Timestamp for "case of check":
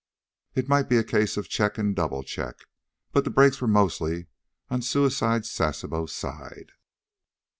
1.03-1.77